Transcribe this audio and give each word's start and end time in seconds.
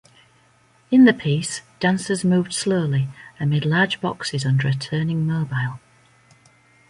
In 0.89 1.05
the 1.05 1.13
piece, 1.13 1.61
dancers 1.79 2.25
moved 2.25 2.53
slowly 2.53 3.09
amid 3.39 3.65
large 3.65 4.01
boxes 4.01 4.47
under 4.47 4.67
a 4.67 4.73
turning 4.73 5.27
mobile. 5.27 5.79